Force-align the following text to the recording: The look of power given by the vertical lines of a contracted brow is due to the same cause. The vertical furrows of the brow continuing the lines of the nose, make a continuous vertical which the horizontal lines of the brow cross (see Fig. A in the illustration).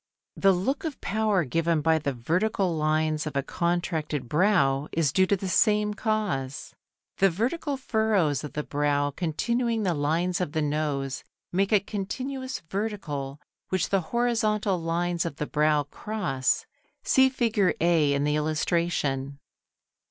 The 0.35 0.51
look 0.51 0.83
of 0.83 0.99
power 0.99 1.43
given 1.45 1.79
by 1.81 1.99
the 1.99 2.11
vertical 2.11 2.75
lines 2.75 3.27
of 3.27 3.35
a 3.35 3.43
contracted 3.43 4.27
brow 4.27 4.87
is 4.91 5.11
due 5.13 5.27
to 5.27 5.37
the 5.37 5.47
same 5.47 5.93
cause. 5.93 6.73
The 7.17 7.29
vertical 7.29 7.77
furrows 7.77 8.43
of 8.43 8.53
the 8.53 8.63
brow 8.63 9.11
continuing 9.11 9.83
the 9.83 9.93
lines 9.93 10.41
of 10.41 10.53
the 10.53 10.61
nose, 10.63 11.23
make 11.51 11.71
a 11.71 11.79
continuous 11.79 12.61
vertical 12.61 13.39
which 13.69 13.89
the 13.89 14.01
horizontal 14.09 14.79
lines 14.81 15.23
of 15.23 15.35
the 15.35 15.45
brow 15.45 15.83
cross 15.83 16.65
(see 17.03 17.29
Fig. 17.29 17.75
A 17.79 18.11
in 18.15 18.23
the 18.23 18.35
illustration). 18.35 19.37